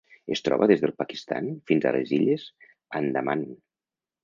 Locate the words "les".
1.97-2.15